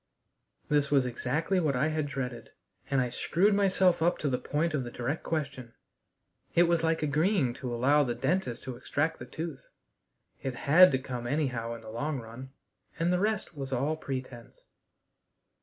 This 0.67 0.89
was 0.89 1.05
exactly 1.05 1.59
what 1.59 1.75
I 1.75 1.89
had 1.89 2.07
dreaded, 2.07 2.49
and 2.89 2.99
I 2.99 3.11
screwed 3.11 3.53
myself 3.53 4.01
up 4.01 4.17
to 4.17 4.29
the 4.31 4.39
point 4.39 4.73
of 4.73 4.83
the 4.83 4.89
direct 4.89 5.21
question. 5.21 5.75
It 6.55 6.63
was 6.63 6.81
like 6.81 7.03
agreeing 7.03 7.53
to 7.61 7.71
allow 7.71 8.03
the 8.03 8.15
dentist 8.15 8.63
to 8.63 8.75
extract 8.75 9.19
the 9.19 9.27
tooth; 9.27 9.67
it 10.41 10.55
had 10.55 10.91
to 10.93 10.97
come 10.97 11.27
anyhow 11.27 11.75
in 11.75 11.81
the 11.81 11.91
long 11.91 12.19
run, 12.19 12.49
and 12.97 13.13
the 13.13 13.19
rest 13.19 13.53
was 13.55 13.71
all 13.71 13.95
pretense. 13.95 14.65